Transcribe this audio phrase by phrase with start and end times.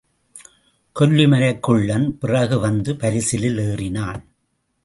[0.99, 4.23] கொல்லிமலைக் குள்ளன் பிறகு வந்து பரிசலில் ஏறினான்.